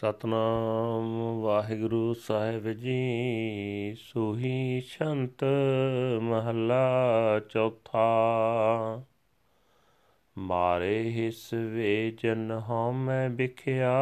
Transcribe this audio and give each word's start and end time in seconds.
ਸਤਨਾਮ 0.00 1.40
ਵਾਹਿਗੁਰੂ 1.40 2.14
ਸਾਹਿਬ 2.14 2.72
ਜੀ। 2.72 3.96
ਸੋਹੀ 4.00 4.80
ਸ਼ੰਤ 4.80 5.44
ਮਹੱਲਾ 6.22 7.40
ਚੌਥਾ। 7.48 8.06
ਮਾਰੇ 10.38 11.10
ਹਿਸ 11.10 11.54
ਵੇ 11.54 12.16
ਜਨ 12.22 12.62
ਹਉ 12.70 12.92
ਮੈਂ 12.92 13.30
ਵਿਖਿਆ। 13.30 13.94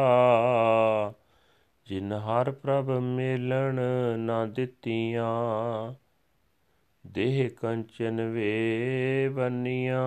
ਜਿਨ 1.85 2.13
ਹਰ 2.13 2.51
ਪ੍ਰਭ 2.51 2.89
ਮੇਲਣ 2.89 3.79
ਨਾ 4.19 4.45
ਦਿੱਤੀਆਂ। 4.45 5.93
ਦੇਹ 7.07 7.49
ਕੰਚਨ 7.49 8.29
ਵੇ 8.29 9.29
ਬੰਨੀਆਂ। 9.29 10.03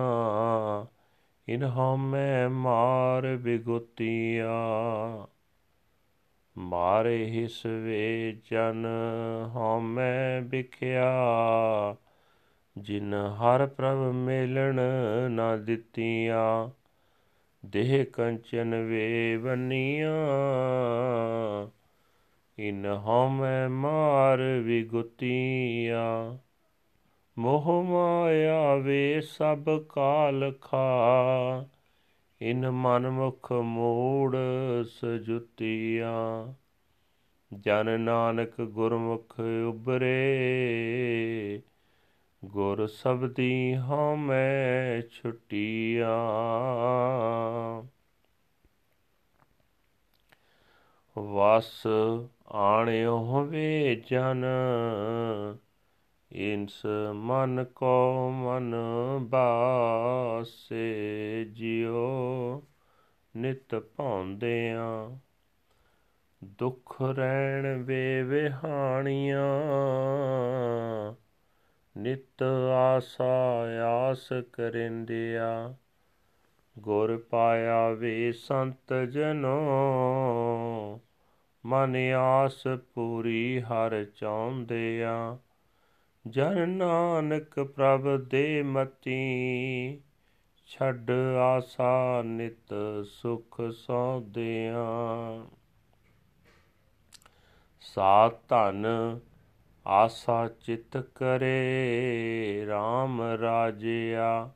ਇਨ 1.47 1.63
ਹਉ 1.63 1.95
ਮੈਂ 1.95 2.49
ਮਾਰ 2.49 3.37
ਬਿਗੁਤੀਆਂ 3.37 5.27
ਮਾਰੇ 6.57 7.25
ਹਿਸ 7.25 7.65
ਵੇ 7.65 8.37
ਜਨ 8.51 8.85
ਹਉਮੈ 9.55 10.41
ਵਿਖਿਆ, 10.41 11.13
ਜਿਨ 12.77 13.13
ਹਰ 13.13 13.67
ਪ੍ਰਭ 13.67 13.97
ਮੇਲਣ 13.97 14.79
ਨਾ 15.31 15.57
ਦਿੱਤੀਆਂ, 15.57 16.69
ਦੇਹ 17.65 18.05
ਕੰਚਨ 18.05 18.75
ਵੇ 18.75 19.37
ਬਨੀਆਂ। 19.37 20.17
ਇਨ 22.59 22.85
ਹਉਮੈ 22.85 23.67
ਮਾਰ 23.67 24.41
ਵਿਗੁਤੀਆਂ, 24.41 26.37
ਮੋਹ 27.37 27.83
ਮਾਇਆ 27.83 28.75
ਵੇ 28.75 29.21
ਸਭ 29.21 29.85
ਕਾਲ 29.89 30.53
ਖਾ। 30.61 30.95
ਇਨ 32.41 32.71
ਮਨ 32.71 33.09
ਮੁਖ 33.09 33.51
ਮੂੜ 33.51 34.35
ਸਜੁਤੀਆਂ, 34.85 36.53
ਜਨ 37.53 37.99
ਨਾਨਕ 37.99 38.61
ਗੁਰਮੁਖ 38.61 39.39
ਉਬਰੇ 39.69 41.61
ਗੁਰ 42.45 42.87
ਸਬਦੀ 42.87 43.75
ਹਉ 43.75 44.15
ਮੈਂ 44.15 45.01
ਛੁਟੀਆਂ। 45.01 46.07
ਵਸ 51.17 51.87
ਆਣਿਓ 52.47 53.17
ਹੋਵੇ 53.17 53.95
ਜਨ 54.09 54.45
ਇੰਸ 56.31 56.85
ਮਨ 57.13 57.65
ਕੋ 57.75 58.29
ਮਨ 58.31 58.75
ਬਾਸੇ 59.21 60.85
ਜਿਉ 61.51 62.61
ਨਿਤ 63.37 63.75
ਭੌਂਦਿਆਂ 63.75 65.17
ਦੁਖ 66.43 67.01
ਰਹਿਣ 67.01 67.83
ਵੇ 67.83 68.23
ਵਿਹਾਣੀਆਂ, 68.23 69.43
ਨਿਤ 71.97 72.43
ਆਸਾ 72.75 73.65
ਆਸ 73.85 74.29
ਕਰਿੰਦਿਆ। 74.53 75.75
ਗੁਰ 76.79 77.17
ਪਾਇਆ 77.17 77.89
ਵੇ 77.89 78.31
ਸੰਤ 78.31 78.93
ਜਨੋ, 78.93 79.61
ਮਨ 81.65 81.95
ਆਸ 82.17 82.63
ਪੂਰੀ 82.93 83.61
ਹਰ 83.61 84.05
ਚਾਹੁੰਦਿਆਂ। 84.05 85.37
ਜਨ 86.27 86.69
ਨਾਨਕ 86.69 87.59
ਪ੍ਰਭ 87.59 88.21
ਦੇ 88.21 88.63
ਮਤੀ, 88.63 90.01
ਛੱਡ 90.67 91.11
ਆਸਾ 91.39 92.21
ਨਿਤ 92.21 92.73
ਸੁਖ 93.05 93.61
ਸੌਦਿਆਂ। 93.61 95.45
ਸਾ 97.81 98.29
ਧਨ 98.49 98.85
ਆਸਾ 99.87 100.47
ਚਿਤ 100.47 100.97
ਕਰੇ 100.97 101.61
RAM 102.67 103.21
ਰਾਜਿਆ, 103.41 104.51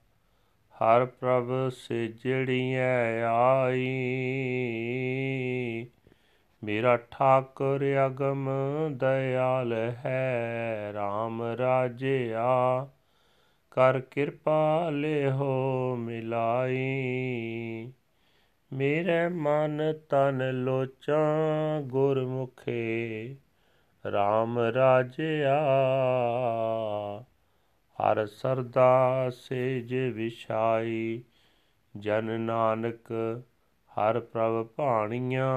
ਹਰ 0.75 1.05
ਪ੍ਰਭ 1.05 1.69
ਸੇ 1.69 2.07
ਜੜੀਐ 2.07 3.23
ਆਈ। 3.23 3.95
ਮੇਰਾ 6.63 6.97
ਠਾਕੁਰ 6.97 7.81
ਅਗਮ 8.05 8.49
ਦਇਆਲ 8.91 9.73
ਹੈ 9.73 10.93
RAM 10.95 11.57
ਰਾਜਿਆ। 11.57 12.87
ਕਰ 13.71 13.99
ਕਿਰਪਾ 13.99 14.89
ਲਿਹੋ 14.89 15.95
ਮਿਲਾਈ। 15.95 17.91
ਮੇਰੇ 18.73 19.27
ਮਨ 19.27 19.93
ਤਨ 20.09 20.51
ਲੋਚਾਂ 20.51 21.81
ਗੁਰਮੁਖੇ 21.81 23.35
RAM 24.07 24.57
ਰਾਜਿਆ। 24.75 25.59
ਹਰ 27.99 28.25
ਸਰਦਾ 28.25 29.29
ਸੇਜ 29.29 29.95
ਵਿਛਾਈ, 29.95 31.23
ਜਨ 31.97 32.39
ਨਾਨਕ 32.41 33.13
ਹਰ 33.95 34.19
ਪ੍ਰਭ 34.19 34.65
ਭਾਣੀਆਂ 34.75 35.49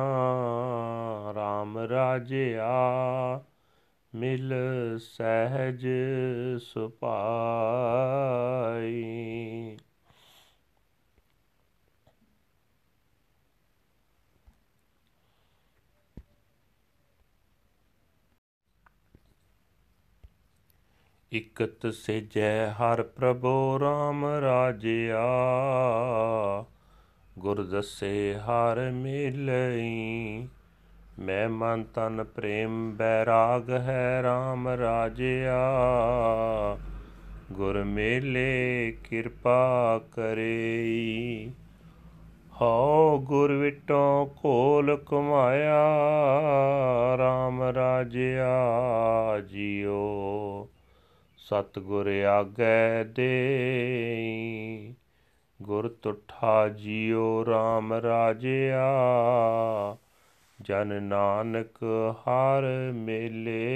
RAM 1.32 1.78
ਰਾਜਿਆ 1.88 2.70
ਮਿਲ 4.12 4.52
ਸਹਿਜ 5.00 5.86
ਸੁਪਾਈ 6.62 7.06
ਇਕਤ 21.32 21.86
ਸੇਜੈ 21.86 22.70
ਹਰ 22.72 23.02
ਪ੍ਰਭੋ 23.02 23.52
RAM 23.78 24.24
ਰਾਜਿਆ 24.40 25.24
ਗੁਰ 27.38 27.62
ਦਸੇ 27.64 28.34
ਹਰ 28.34 28.90
ਮਿਲਈ। 28.90 30.48
ਮੈਂ 31.18 31.48
ਮਨ 31.48 31.84
ਤਨ 31.84 32.24
ਪ੍ਰੇਮ 32.24 32.96
ਬੈਰਾਗ 32.96 33.70
ਹੈ 33.70 34.22
RAM 34.24 34.68
ਰਾਜਿਆ। 34.68 35.58
ਗੁਰ 37.52 37.84
ਮੇਲੇ 37.84 38.96
ਕਿਰਪਾ 39.04 40.00
ਕਰੇ 40.12 41.50
ਹਉ 42.62 43.18
ਗੁਰ 43.18 43.52
ਵਿਟੋ 43.52 44.34
ਕੋਲ 44.42 44.96
ਕਮਾਇਆ 45.06 45.88
RAM 47.16 47.74
ਰਾਜਿਆ 47.74 48.56
ਜਿਉ 49.40 50.68
ਸਤਗੁਰ 51.38 52.06
ਆਗੈ 52.08 53.04
ਦੇਈ। 53.04 54.94
ਗੁਰ 55.62 55.88
ਤੁਠਾ 55.88 56.68
ਜਿਉ 56.68 57.44
RAM 57.44 58.02
ਰਾਜਿਆ, 58.02 58.88
ਜਨ 60.60 61.02
ਨਾਨਕ 61.02 61.78
ਹਰ 62.12 62.92
ਮੇਲੇ। 62.94 63.68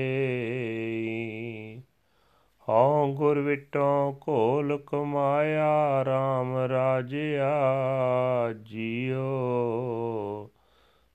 ਹਉ 2.68 3.14
ਗੁਰ 3.14 3.38
ਵਿਟੋ 3.38 4.18
ਕੋਲ 4.20 4.78
ਕਮਾਇਆ 4.86 6.02
RAM 6.02 6.68
ਰਾਜਿਆ 6.68 7.52
ਜਿਉ। 8.52 9.30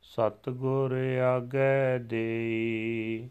ਸਤਗੁਰ 0.01 1.17
ਆਗੈ 1.35 1.97
ਦੇਈ, 1.97 3.29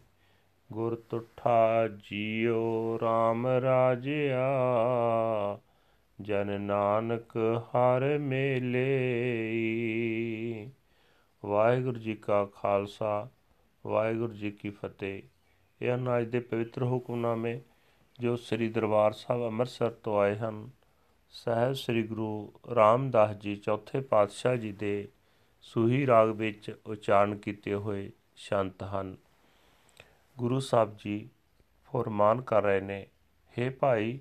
ਗੁਰ 0.73 0.95
ਤੁਠਾ 0.95 1.87
ਜਿਉ 1.87 2.97
RAM 2.97 3.47
ਰਾਜਿਆ 3.61 4.47
ਜਨ 6.21 6.61
ਨਾਨਕ 6.61 7.37
ਹਰ 7.61 8.17
ਮੇਲੇ 8.17 8.87
ਵਾਹਿਗੁਰੂ 11.45 11.99
ਜੀ 11.99 12.15
ਕਾ 12.15 12.45
ਖਾਲਸਾ, 12.45 13.29
ਵਾਹਿਗੁਰੂ 13.87 14.33
ਜੀ 14.33 14.51
ਕੀ 14.51 14.69
ਫਤਿਹ। 14.69 15.23
ਇਹ 15.81 15.95
ਹਨ 15.95 16.17
ਅੱਜ 16.17 16.27
ਦੇ 16.27 16.39
ਪਵਿੱਤਰ 16.39 16.83
ਹੁਕਮਨਾਮੇ 16.83 17.61
ਜੋ 18.19 18.35
ਸ੍ਰੀ 18.35 18.69
ਦਰਬਾਰ 18.69 19.11
ਸਾਹਿਬ 19.11 19.45
ਅੰਮ੍ਰਿਤਸਰ 19.45 19.89
ਤੋਂ 19.89 20.19
ਆਏ 20.19 20.35
ਹਨ। 20.35 20.69
ਸਹਿਬ 21.29 21.73
ਸ੍ਰੀ 21.73 22.03
ਗੁਰੂ 22.03 22.53
ਰਾਮਦਾਸ 22.75 23.35
ਜੀ 23.35 23.55
ਚੌਥੇ 23.55 23.99
ਪਾਤਸ਼ਾਹ 23.99 24.55
ਜੀ 24.55 24.71
ਦੇ 24.71 25.07
ਸੂਹੀ 25.61 26.07
ਰਾਗ 26.07 26.29
ਵਿੱਚ 26.29 26.79
ਉਚਾਰਨ 26.85 27.37
ਕੀਤੇ 27.37 27.73
ਹੋਏ 27.73 28.11
ਸ਼ੰਤ 28.35 28.83
ਹਨ। 28.83 29.17
ਗੁਰੂ 30.37 30.59
ਸਾਹਿਬ 30.59 30.97
ਜੀ 31.05 31.29
ਫਰਮਾਨ 31.93 32.41
ਕਰ 32.41 32.63
ਰਹੇ 32.63 32.81
ਨੇ 32.81 33.07
हे 33.59 33.73
ਭਾਈ 33.79 34.19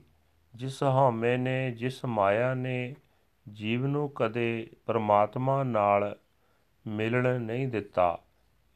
ਜਿਸ 0.57 0.83
ਹਉਮੈ 0.83 1.37
ਨੇ, 1.37 1.71
ਜਿਸ 1.71 2.05
ਮਾਇਆ 2.05 2.55
ਨੇ 2.55 2.97
ਜੀਵ 3.53 3.87
ਨੂੰ 3.87 4.11
ਕਦੇ 4.11 4.71
ਪਰਮਾਤਮਾ 4.87 5.63
ਨਾਲ 5.63 6.17
ਮਿਲਣ 6.87 7.41
ਨਹੀਂ 7.41 7.69
ਦਿੱਤਾ, 7.69 8.19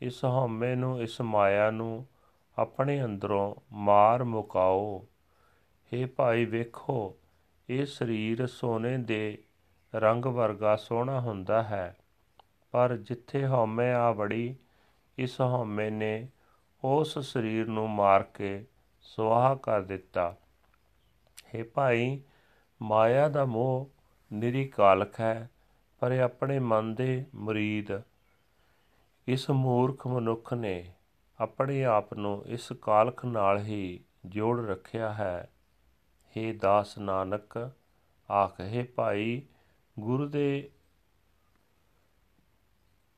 ਇਸ 0.01 0.25
ਹਉਮੈ 0.25 0.75
ਨੂੰ, 0.75 1.03
ਇਸ 1.03 1.21
ਮਾਇਆ 1.21 1.71
ਨੂੰ 1.71 2.07
ਆਪਣੇ 2.59 3.05
ਅੰਦਰੋਂ 3.05 3.55
ਮਾਰ 3.73 4.25
ਮੁਕਾਓ। 4.25 5.07
हे 5.93 6.09
ਭਾਈ 6.17 6.45
ਵੇਖੋ, 6.45 7.17
ਇਹ 7.71 7.87
ਸਰੀਰ 7.87 8.47
ਸੋਨੇ 8.47 8.99
ਦੇ 8.99 9.43
ਰੰਗ 9.95 10.25
ਵਰਗਾ 10.25 10.77
ਸੋਹਣਾ 10.77 11.21
ਹੁੰਦਾ 11.21 11.63
ਹੈ, 11.63 11.97
ਪਰ 12.71 12.97
ਜਿੱਥੇ 12.97 13.47
ਹਉਮੈ 13.47 13.95
ਆ 13.95 14.11
ਵੜੀ, 14.11 14.55
ਇਸ 15.19 15.41
ਹਉਮੈ 15.41 15.91
ਨੇ 15.91 16.29
ਉਸ 16.85 17.19
ਸਰੀਰ 17.19 17.67
ਨੂੰ 17.67 17.91
ਮਾਰ 17.91 18.23
ਕੇ 18.23 18.65
ਸੁਆਹ 19.01 19.57
ਕਰ 19.57 19.83
ਦਿੱਤਾ। 19.83 20.37
ਹੈ 21.55 21.65
ਭਾਈ, 21.65 22.21
ਮਾਇਆ 22.83 23.29
ਦਾ 23.29 23.45
ਮੋਹ 23.45 23.91
ਨਿਰੀ 24.33 24.69
ਕਾਲਖ 24.69 25.21
ਹੈ, 25.21 25.51
ਪਰ 25.99 26.13
ਇਹ 26.13 26.21
ਆਪਣੇ 26.21 26.59
ਮਨ 26.59 26.95
ਦੇ 26.95 27.25
ਮੁਰੀਦ। 27.35 28.03
ਇਸ 29.29 29.51
ਮੂਰਖ 29.51 30.07
ਮਨੁੱਖ 30.07 30.55
ਨੇ 30.55 30.93
ਆਪਣੇ 31.41 31.85
ਆਪ 31.85 32.15
ਨੂੰ 32.15 32.45
ਇਸ 32.47 32.73
ਕਾਲਖ 32.73 33.25
ਨਾਲ 33.25 33.59
ਹੀ 33.59 34.01
ਜੋੜ 34.27 34.67
ਰੱਖਿਆ 34.67 35.13
ਹੈ। 35.13 35.51
हे 36.29 36.59
ਦਾਸ 36.59 36.99
ਨਾਨਕ, 36.99 37.73
ਆਖੇ 38.33 38.83
ਭਾਈ, 38.83 39.43
ਗੁਰੂ 39.99 40.29
ਦੇ 40.29 40.71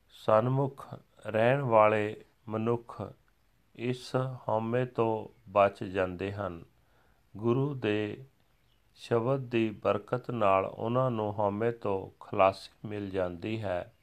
ਸਨਮੁਖ 0.09 0.87
ਰਹਿਣ 1.25 1.61
ਵਾਲੇ 1.61 2.25
ਮਨੁੱਖ 2.49 3.13
ਇਸ 3.75 4.11
ਹਉਮੈ 4.15 4.85
ਤੋਂ 4.85 5.41
ਬਚ 5.49 5.83
ਜਾਂਦੇ 5.83 6.33
ਹਨ। 6.33 6.63
ਗੁਰੂ 7.37 7.73
ਦੇ 7.73 8.25
ਸ਼ਬਦ 8.95 9.39
ਦੀ 9.39 9.69
ਬਰਕਤ 9.69 10.31
ਨਾਲ 10.31 10.65
ਉਹਨਾਂ 10.65 11.11
ਨੂੰ 11.11 11.33
ਹਉਮੈ 11.33 11.71
ਤੋਂ 11.71 12.23
ਖਲਾਸੀ 12.23 12.87
ਮਿਲ 12.87 13.09
ਜਾਂਦੀ 13.09 13.61
ਹੈ। 13.61 13.93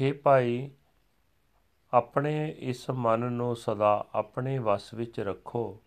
हे 0.00 0.14
ਭਾਈ, 0.22 0.70
ਆਪਣੇ 1.92 2.56
ਇਸ 2.58 2.90
ਮਨ 2.90 3.32
ਨੂੰ 3.32 3.56
ਸਦਾ 3.56 4.06
ਆਪਣੇ 4.14 4.58
ਵਸ 4.58 4.94
ਵਿੱਚ 4.94 5.20
ਰੱਖੋ। 5.20 5.80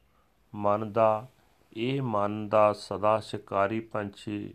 ਮਨ 0.56 0.92
ਦਾ, 0.92 1.28
ਇਹ 1.74 2.02
ਮਨ 2.02 2.50
ਦਾ 2.50 2.74
ਸਦਾ 2.74 3.20
ਸ਼ਿਕਾਰੀ 3.20 3.80
ਪੰਛੀ 3.80 4.54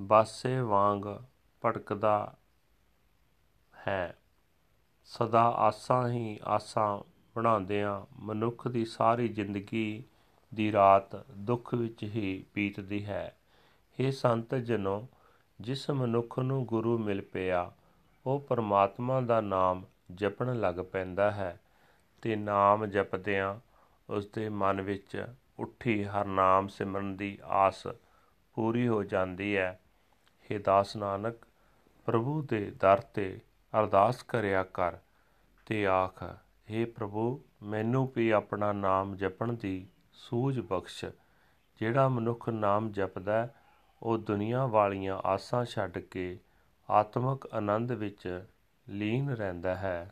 ਬਾਸੇ 0.00 0.60
ਵਾਂਗ 0.60 1.22
ਭਟਕਦਾ 1.64 2.34
ਹੈ। 3.88 4.18
ਸਦਾ 5.04 5.42
ਆਸਾਂ 5.42 6.08
ਹੀ 6.08 6.40
ਆਸਾਂ 6.44 7.17
ਬਣਾਉਂਦਿਆਂ 7.38 8.00
ਮਨੁੱਖ 8.20 8.68
ਦੀ 8.68 8.84
ਸਾਰੀ 8.84 9.28
ਜ਼ਿੰਦਗੀ 9.28 10.02
ਦੀ 10.54 10.72
ਰਾਤ 10.72 11.16
ਦੁੱਖ 11.30 11.74
ਵਿੱਚ 11.74 12.02
ਹੀ 12.02 12.44
ਬੀਤਦੀ 12.54 13.04
ਹੈ। 13.06 13.36
ਇਹ 14.00 14.12
ਸੰਤ 14.12 14.54
ਜਨੋ, 14.54 15.06
ਜਿਸ 15.60 15.90
ਮਨੁੱਖ 15.90 16.38
ਨੂੰ 16.38 16.66
ਗੁਰੂ 16.66 16.98
ਮਿਲ 16.98 17.22
ਪਿਆ, 17.22 17.72
ਉਹ 18.26 18.40
ਪਰਮਾਤਮਾ 18.40 19.20
ਦਾ 19.20 19.40
ਨਾਮ 19.40 19.84
ਜਪਣ 20.14 20.60
ਲੱਗ 20.60 20.74
ਪੈਂਦਾ 20.74 21.30
ਹੈ 21.30 21.60
ਤੇ 22.22 22.36
ਨਾਮ 22.36 22.86
ਜਪਦਿਆਂ 22.86 23.54
ਉਸ 24.12 24.26
ਦੇ 24.26 24.48
ਮਨ 24.48 24.80
ਵਿੱਚ 24.80 25.26
ਉੱਠੀ 25.58 26.04
ਹਰ 26.04 26.24
ਨਾਮ 26.24 26.68
ਸਿਮਰਨ 26.68 27.16
ਦੀ 27.16 27.38
ਆਸ 27.44 27.86
ਪੂਰੀ 28.54 28.88
ਹੋ 28.88 29.02
ਜਾਂਦੀ 29.02 29.56
ਹੈ। 29.56 29.80
हे 30.44 30.62
ਦਾਸ 30.62 30.96
ਨਾਨਕ, 30.96 31.34
ਪ੍ਰਭੂ 32.06 32.42
ਦੇ 32.42 32.70
ਦਰ 32.70 33.00
ਤੇ 33.00 33.40
ਅਰਦਾਸ 33.80 34.22
ਕਰਿਆ 34.22 34.62
ਕਰ 34.62 34.96
ਤੇ 35.66 35.86
ਆਖ 35.86 36.24
हे 36.67 36.85
ਪ੍ਰਭੂ 36.87 37.43
ਮੈਨੂੰ 37.63 38.07
ਵੀ 38.15 38.29
ਆਪਣਾ 38.31 38.71
ਨਾਮ 38.73 39.15
ਜਪਣ 39.15 39.53
ਦੀ 39.53 39.85
ਸੂਝ 40.19 40.59
ਬਖਸ਼ 40.59 41.03
ਜਿਹੜਾ 41.81 42.07
ਮਨੁੱਖ 42.07 42.49
ਨਾਮ 42.49 42.91
ਜਪਦਾ 42.91 43.47
ਉਹ 44.01 44.17
ਦੁਨੀਆ 44.17 44.65
ਵਾਲੀਆਂ 44.67 45.19
ਆਸਾਂ 45.25 45.63
ਛੱਡ 45.65 45.97
ਕੇ 46.01 46.37
ਆਤਮਿਕ 46.89 47.47
ਆਨੰਦ 47.53 47.91
ਵਿੱਚ 47.91 48.27
ਲੀਨ 48.87 49.29
ਰਹਿੰਦਾ 49.29 49.75
ਹੈ 49.75 50.11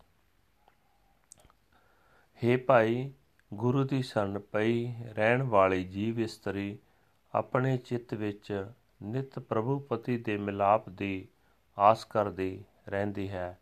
हे 2.41 2.57
ਭਾਈ 2.65 3.11
ਗੁਰੂ 3.51 3.83
ਦੀ 3.83 4.01
ਸ਼ਰਨ 4.01 4.39
ਪਈ 4.51 4.85
ਰਹਿਣ 5.15 5.43
ਵਾਲੀ 5.43 5.83
ਜੀਵ 5.83 6.19
ਇਸਤਰੀ 6.19 6.77
ਆਪਣੇ 7.33 7.77
ਚਿੱਤ 7.77 8.13
ਵਿੱਚ 8.13 8.51
ਨਿਤ 9.03 9.39
ਪ੍ਰਭੂ 9.39 9.79
ਪਤੀ 9.79 10.17
ਦੇ 10.17 10.37
ਮਿਲਾਪ 10.37 10.89
ਦੀ 10.89 11.27
ਆਸ 11.77 12.05
ਕਰਦੀ 12.05 12.63
ਰਹਿੰਦੀ 12.89 13.29
ਹੈ 13.29 13.57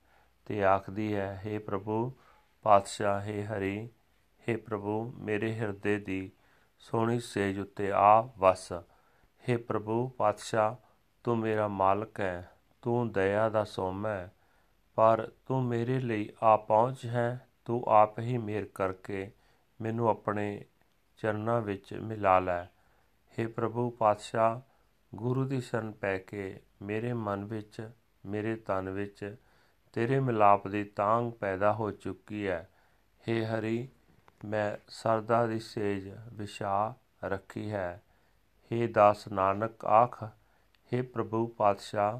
ਤੇ 0.47 0.63
ਆਖਦੀ 0.63 1.13
ਹੈ 1.15 1.41
हे 1.45 1.59
ਪ੍ਰਭੂ 1.61 2.11
ਪਾਤਸ਼ਾਹ 2.65 3.19
ਹੈ 3.21 3.43
ਹਰੀ 3.45 3.89
हे 4.43 4.57
ਪ੍ਰਭੂ 4.57 5.01
ਮੇਰੇ 5.17 5.53
ਹਿਰਦੇ 5.53 5.97
ਦੀ 5.99 6.31
ਸੋਹਣੀ 6.83 7.19
ਸੇਜ 7.19 7.59
ਉੱਤੇ 7.59 7.91
ਆ 7.91 8.21
ਵਸ 8.37 8.71
हे 9.43 9.57
ਪ੍ਰਭੂ 9.57 10.07
ਪਾਤਸ਼ਾਹ 10.07 10.75
ਤੂੰ 11.25 11.37
ਮੇਰਾ 11.37 11.67
ਮਾਲਕ 11.67 12.19
ਹੈ 12.19 12.49
ਤੂੰ 12.83 13.11
ਦਇਆ 13.11 13.49
ਦਾ 13.49 13.63
ਸੋਮੈ 13.63 14.29
ਪਰ 14.97 15.29
ਤੂੰ 15.45 15.63
ਮੇਰੇ 15.63 15.99
ਲਈ 15.99 16.29
ਆ 16.43 16.55
ਪਹੁੰਚ 16.57 17.05
ਹੈ 17.05 17.47
ਤੂੰ 17.65 17.83
ਆਪ 17.87 18.19
ਹੀ 18.19 18.37
ਮੇਰ 18.37 18.67
ਕਰਕੇ 18.75 19.29
ਮੈਨੂੰ 19.79 20.09
ਆਪਣੇ 20.09 20.65
ਚਰਨਾਂ 21.19 21.61
ਵਿੱਚ 21.61 21.93
ਮਿਲਾ 21.93 22.39
ਲੈ 22.39 22.63
हे 23.37 23.47
ਪ੍ਰਭੂ 23.49 23.89
ਪਾਤਸ਼ਾਹ 23.89 24.59
ਗੁਰੂ 25.13 25.45
ਦੀ 25.45 25.59
ਸ਼ਰਨ 25.61 25.91
ਪੈ 25.91 26.17
ਕੇ 26.17 26.59
ਮੇਰੇ 26.81 27.13
ਮਨ 27.13 27.45
ਵਿੱਚ 27.45 27.81
ਮੇਰੇ 28.23 28.55
ਤਨ 28.55 28.89
ਵਿੱਚ 28.89 29.35
ਤੇਰੇ 29.93 30.19
ਮਿਲਾਪ 30.19 30.67
ਦੀ 30.67 30.83
ਤਾਂਗ 30.95 31.31
ਪੈਦਾ 31.31 31.71
ਹੋ 31.73 31.89
ਚੁੱਕੀ 31.91 32.47
ਹੈ 32.47 32.67
हे 33.23 33.43
ਹਰੀ 33.45 33.87
ਮੈਂ 34.45 34.71
ਸਰਦਾ 34.89 35.45
ਦੀ 35.47 35.59
ਸੇਜ 35.59 36.09
ਵਿਛਾ 36.33 36.93
ਰੱਖੀ 37.23 37.69
ਹੈ 37.71 38.01
हे 38.71 38.87
ਦਾਸ 38.91 39.27
ਨਾਨਕ 39.27 39.85
ਆਖ 39.85 40.23
हे 40.91 41.03
ਪ੍ਰਭੂ 41.03 41.45
ਪਾਤਸ਼ਾਹ 41.47 42.19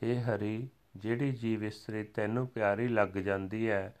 हे 0.00 0.18
ਹਰੀ 0.22 0.68
ਜਿਹੜੀ 0.96 1.30
ਜੀਵ 1.32 1.64
ਇਸਤਰੀ 1.64 2.02
ਤੈਨੂੰ 2.14 2.46
ਪਿਆਰੀ 2.48 2.88
ਲੱਗ 2.88 3.16
ਜਾਂਦੀ 3.18 3.68
ਹੈ 3.70 3.94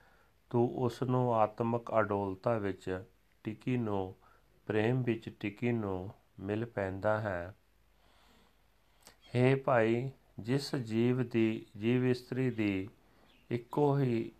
ਤੂੰ 0.50 0.68
ਉਸ 0.76 1.02
ਨੂੰ 1.02 1.32
ਆਤਮਿਕ 1.34 1.90
ਅਡੋਲਤਾ 2.00 2.56
ਵਿੱਚ 2.58 2.90
ਟਿਕੀ 3.44 3.76
ਨੂੰ 3.76 4.14
ਪ੍ਰੇਮ 4.68 5.02
ਵਿੱਚ 5.02 5.28
ਟਿਕੀ 5.40 5.72
ਨੂੰ 5.72 6.10
ਮਿਲ 6.40 6.64
ਪੈਂਦਾ 6.66 7.18
ਹੈ 7.20 7.54
हे 9.34 9.56
ਭਾਈ 9.56 10.10
ਜਿਸ 10.40 10.74
ਜੀਵ 10.76 11.22
ਦੀ 11.22 11.66
ਜੀਵ 11.76 12.04
ਇਸਤਰੀ 12.04 12.50
ਦੀ 12.50 12.88
ਇੱਕੋ 13.51 13.97
ਹੀ 13.97 14.31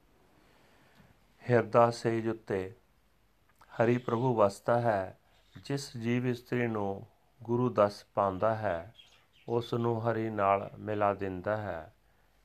ਹਿਰਦਾ 1.50 1.90
ਸੇਜ 1.92 2.28
ਉੱਤੇ 2.28 2.74
ਹਰੀ 3.72 3.98
ਪ੍ਰਭੂ 3.98 4.34
ਵਸਦਾ 4.36 4.80
ਹੈ, 4.82 5.18
ਜਿਸ 5.66 5.98
ਜੀਵ 5.98 6.28
ਇਸਤਰੀ 6.28 6.68
ਨੂੰ 6.68 7.06
ਗੁਰੂ 7.44 7.70
ਦਸ 7.70 8.06
ਪਾਉਂਦਾ 8.16 8.56
ਹੈ 8.56 8.94
ਉਸ 9.48 9.74
ਨੂੰ 9.74 10.02
ਹਰੀ 10.02 10.30
ਨਾਲ 10.30 10.70
ਮਿਲਾ 10.80 11.14
ਦਿੰਦਾ 11.14 11.58
ਹੈ। 11.58 11.94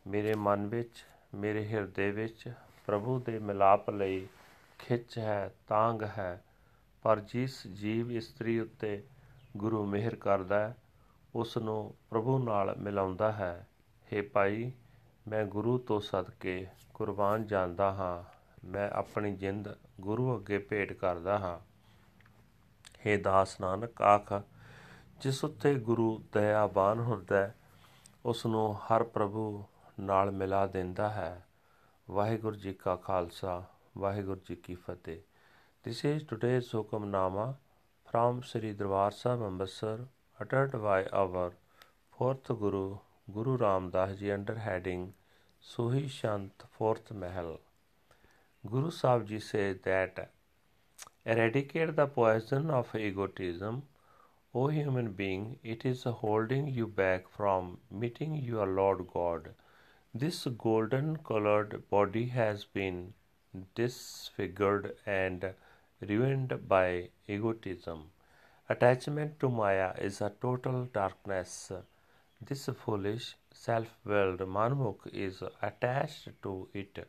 ਮੇਰੇ 0.07 0.35
ਮਨ 0.35 0.67
ਵਿੱਚ, 0.67 1.05
ਮੇਰੇ 1.35 1.67
ਹਿਰਦੇ 1.69 2.11
ਵਿੱਚ 2.11 2.53
ਪ੍ਰਭੂ 2.87 3.19
ਦੇ 3.21 3.39
ਮਿਲਾਪ 3.39 3.91
ਲਈ 3.91 4.27
ਖਿੱਚ 4.79 5.19
ਹੈ 5.19 5.55
ਤਾਂਗ 5.69 6.03
ਹੈ, 6.03 6.43
ਪਰ 7.03 7.21
ਜਿਸ 7.21 7.67
ਜੀਵ 7.67 8.13
ਇਸਤਰੀ 8.13 8.59
ਉੱਤੇ 8.61 9.03
ਗੁਰੂ 9.57 9.85
ਮਿਹਰ 9.87 10.15
ਕਰਦਾ 10.15 10.69
ਹੈ 10.69 10.77
ਉਸ 11.35 11.57
ਨੂੰ 11.57 11.95
ਪ੍ਰਭੂ 12.11 12.39
ਨਾਲ 12.39 12.75
ਮਿਲਾਉਂਦਾ 12.77 13.33
ਹੈ। 13.33 13.67
हे 14.11 14.25
ਭਾਈ 14.33 14.73
ਮੈਂ 15.29 15.45
ਗੁਰੂ 15.45 15.79
ਤੋਂ 15.79 16.01
ਸਦਕੇ 16.01 16.67
ਕੁਰਬਾਨ 16.95 17.47
ਜਾਂਦਾ 17.47 17.93
ਹਾਂ। 17.93 18.37
ਮੈਂ 18.67 18.91
ਆਪਣੀ 18.91 19.37
ਜਿੰਦ 19.37 19.69
ਗੁਰੂ 20.01 20.37
ਅੱਗੇ 20.37 20.59
ਭੇਟ 20.59 20.93
ਕਰਦਾ 20.93 21.39
ਹਾਂ। 21.39 21.59
हे 22.91 23.23
ਦਾਸ 23.23 23.61
ਨਾਨਕ, 23.61 24.03
ਆਖ, 24.03 24.33
ਜਿਸ 25.21 25.45
ਉੱਤੇ 25.45 25.75
ਗੁਰੂ 25.75 26.25
ਦਇਆਵਾਨ 26.33 27.01
ਹੁੰਦਾ 27.01 27.51
ਉਸ 28.27 28.47
ਨੂੰ 28.47 28.75
ਹਰ 28.75 29.03
ਪ੍ਰਭੂ 29.03 29.65
ਨਾਲ 30.01 30.31
ਮਿਲਾ 30.31 30.67
ਦਿੰਦਾ 30.67 31.11
ਹੈ। 31.11 31.47
ਵਾਹਿਗੁਰੂ 32.11 32.57
ਜੀ 32.57 32.73
ਕਾ 32.75 32.97
ਖਾਲਸਾ, 32.97 33.65
ਵਾਹਿਗੁਰੂ 33.99 34.41
ਜੀ 34.49 34.57
ਕੀ 34.57 34.75
ਫਤਿਹ। 34.75 35.21
This 35.85 36.05
is 36.05 36.27
today's 36.29 36.67
hukamnama 36.75 37.55
from 38.07 38.39
Sri 38.39 38.69
Darbar 38.71 39.11
Sahib 39.11 39.43
Amritsar 39.43 40.05
uttered 40.43 40.71
by 40.71 41.27
our 41.27 41.51
fourth 42.13 42.61
Guru 42.63 43.06
Guru 43.35 43.57
Ram 43.57 43.91
Das 43.91 44.21
Ji 44.21 44.31
under 44.31 44.55
heading 44.55 45.13
Suhi 45.61 46.09
Shant 46.09 46.63
Fourth 46.79 47.11
Mahal. 47.11 47.59
Guru 48.65 48.93
Sahib 48.93 49.27
Ji 49.27 49.41
says 49.41 49.79
that 49.83 50.31
eradicate 51.25 51.97
the 51.97 52.07
poison 52.07 52.71
of 52.71 52.95
egotism, 52.95 53.83
O 54.55 54.69
human 54.69 55.11
being, 55.11 55.59
it 55.65 55.85
is 55.85 56.05
holding 56.05 56.69
you 56.69 56.87
back 56.87 57.29
from 57.29 57.79
meeting 57.91 58.37
your 58.37 58.69
Lord 58.69 59.09
God. 59.13 59.51
This 60.15 60.47
golden 60.57 61.17
colored 61.17 61.91
body 61.91 62.27
has 62.27 62.65
been 62.65 63.13
disfigured 63.75 64.95
and 65.05 65.53
ruined 66.01 66.69
by 66.69 67.09
egotism. 67.27 68.05
Attachment 68.69 69.41
to 69.41 69.49
Maya 69.49 69.95
is 69.99 70.21
a 70.21 70.33
total 70.41 70.85
darkness. 70.85 71.73
This 72.41 72.67
foolish, 72.85 73.37
self 73.53 73.89
willed 74.05 74.41
Manmukh 74.41 75.07
is 75.13 75.43
attached 75.63 76.29
to 76.43 76.69
it. 76.75 77.09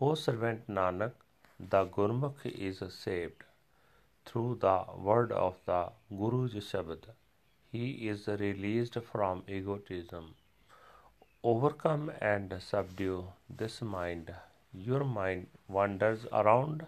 O 0.00 0.14
servant 0.14 0.66
Nanak, 0.68 1.12
the 1.58 1.86
Gurmukh 1.86 2.44
is 2.44 2.82
saved 2.92 3.44
through 4.26 4.56
the 4.60 4.84
word 4.96 5.32
of 5.32 5.56
the 5.64 5.92
Guru's 6.10 6.54
Shabad. 6.54 7.04
He 7.70 8.08
is 8.08 8.26
released 8.28 8.98
from 9.12 9.42
egotism. 9.46 10.34
Overcome 11.42 12.10
and 12.20 12.60
subdue 12.60 13.28
this 13.48 13.80
mind. 13.80 14.34
Your 14.72 15.04
mind 15.04 15.46
wanders 15.68 16.26
around 16.32 16.86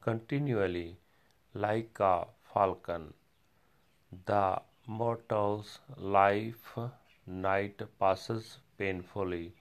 continually 0.00 0.96
like 1.54 2.00
a 2.00 2.26
falcon. 2.52 3.12
The 4.26 4.62
mortal's 4.86 5.78
life 5.96 6.78
night 7.26 7.80
passes 7.98 8.58
painfully 8.78 9.52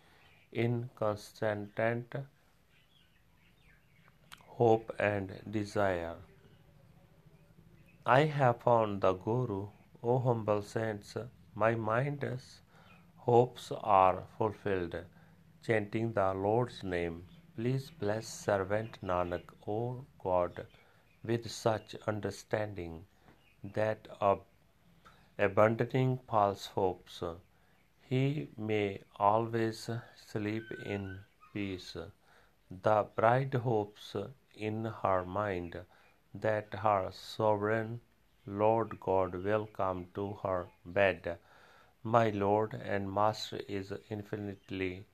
in 0.51 0.89
constant 0.95 1.75
hope 4.59 4.93
and 4.99 5.31
desire. 5.49 6.15
I 8.05 8.21
have 8.25 8.61
found 8.61 9.01
the 9.01 9.13
Guru, 9.13 9.67
O 10.03 10.19
humble 10.19 10.61
saints, 10.61 11.15
my 11.53 11.75
mind's 11.75 12.61
hopes 13.17 13.71
are 13.71 14.23
fulfilled, 14.37 14.95
chanting 15.65 16.13
the 16.13 16.33
Lord's 16.33 16.83
name. 16.83 17.25
Please 17.55 17.91
bless 17.91 18.27
servant 18.27 18.97
Nanak, 19.03 19.43
O 19.67 20.05
God, 20.23 20.65
with 21.23 21.49
such 21.51 21.95
understanding 22.07 23.05
that 23.63 24.07
of 24.19 24.41
abandoning 25.37 26.19
false 26.27 26.67
hopes, 26.67 27.23
he 28.09 28.49
may 28.57 29.01
always 29.17 29.89
sleep 30.15 30.63
in 30.85 31.19
peace. 31.53 31.95
The 32.71 33.07
bride 33.15 33.53
hopes 33.53 34.15
in 34.55 34.85
her 34.85 35.23
mind 35.25 35.79
that 36.33 36.73
her 36.73 37.11
sovereign 37.11 38.01
Lord 38.47 38.99
God 38.99 39.35
will 39.35 39.67
come 39.67 40.07
to 40.15 40.33
her 40.43 40.67
bed. 40.85 41.37
My 42.03 42.29
Lord 42.29 42.73
and 42.73 43.13
Master 43.13 43.61
is 43.67 43.93
infinitely 44.09 45.05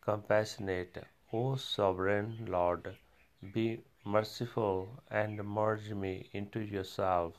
compassionate. 0.00 1.04
O 1.32 1.56
sovereign 1.56 2.46
Lord, 2.48 2.96
be 3.52 3.84
merciful 4.04 5.02
and 5.10 5.44
merge 5.44 5.90
me 5.90 6.30
into 6.32 6.60
yourself. 6.60 7.34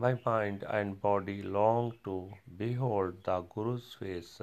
My 0.00 0.16
mind 0.24 0.62
and 0.62 1.00
body 1.00 1.42
long 1.42 1.92
to 2.04 2.32
behold 2.56 3.24
the 3.24 3.40
Guru's 3.40 3.94
face. 3.94 4.40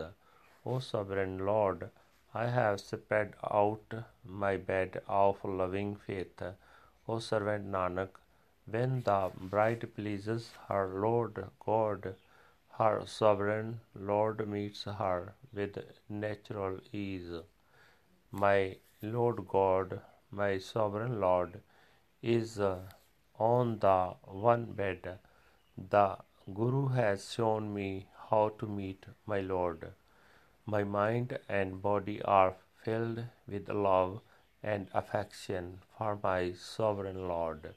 O 0.66 0.80
sovereign 0.80 1.38
Lord, 1.46 1.92
I 2.34 2.48
have 2.48 2.82
spread 2.82 3.36
out 3.42 3.94
my 4.26 4.58
bed 4.58 5.02
of 5.08 5.38
loving 5.46 5.96
faith. 5.96 6.42
O 7.08 7.20
servant 7.20 7.72
Nanak, 7.72 8.10
when 8.66 9.04
the 9.04 9.32
bride 9.40 9.96
pleases 9.96 10.52
her 10.68 10.88
Lord 10.88 11.46
God, 11.66 12.16
her 12.78 13.04
sovereign 13.06 13.80
Lord 13.96 14.46
meets 14.50 14.84
her 14.84 15.36
with 15.54 15.78
natural 16.10 16.80
ease. 16.92 17.32
My 18.32 18.76
Lord 19.02 19.48
God, 19.48 20.02
my 20.32 20.58
sovereign 20.58 21.22
Lord, 21.22 21.62
is 22.22 22.60
on 22.60 23.80
the 23.80 24.16
one 24.24 24.66
bed. 24.66 25.18
The 25.78 26.18
Guru 26.54 26.88
has 26.88 27.34
shown 27.34 27.74
me 27.74 28.08
how 28.30 28.50
to 28.60 28.66
meet 28.66 29.06
my 29.26 29.42
Lord. 29.42 29.92
My 30.66 30.84
mind 30.84 31.38
and 31.50 31.82
body 31.82 32.22
are 32.22 32.56
filled 32.84 33.26
with 33.48 33.68
love 33.70 34.22
and 34.64 34.88
affection 34.94 35.82
for 35.98 36.18
my 36.24 36.54
sovereign 36.54 37.28
Lord. 37.28 37.74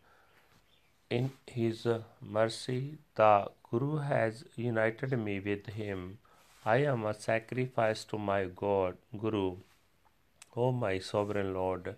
In 1.11 1.33
His 1.47 1.87
mercy, 2.23 2.99
the 3.15 3.51
Guru 3.69 3.97
has 3.97 4.45
united 4.57 5.19
me 5.19 5.41
with 5.41 5.67
Him. 5.67 6.19
I 6.65 6.77
am 6.79 7.05
a 7.05 7.15
sacrifice 7.15 8.05
to 8.05 8.19
my 8.19 8.45
God, 8.45 8.97
Guru. 9.19 9.57
O 10.57 10.73
my 10.73 10.99
sovereign 10.99 11.53
Lord, 11.53 11.97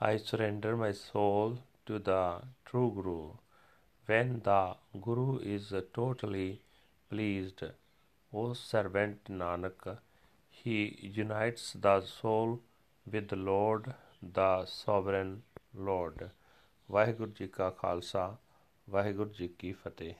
I 0.00 0.16
surrender 0.16 0.76
my 0.76 0.92
soul 0.92 1.58
to 1.86 1.98
the 1.98 2.42
true 2.64 2.90
Guru. 2.94 3.30
When 4.08 4.40
the 4.42 4.74
Guru 5.00 5.38
is 5.38 5.72
totally 5.92 6.62
pleased, 7.10 7.62
O 8.32 8.54
servant 8.54 9.24
Nanak, 9.24 9.98
he 10.50 11.10
unites 11.16 11.74
the 11.74 12.00
soul 12.00 12.60
with 13.12 13.28
the 13.28 13.36
Lord, 13.36 13.92
the 14.22 14.64
sovereign 14.64 15.42
Lord. 15.88 16.30
Waheguru 16.90 17.30
ji 17.30 17.48
ਕਾ 17.48 17.70
ਖਾਲਸਾ 17.70 18.36
ਵਾਹਿਗੁਰੂ 18.90 19.30
ਜੀ 19.30 19.48
ਕੀ 19.48 19.72
ਫਤਿਹ 19.72 20.14